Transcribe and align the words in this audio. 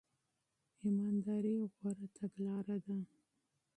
ایمانداري 0.83 1.55
غوره 1.75 2.07
تګلاره 2.17 2.75
ده. 2.85 2.95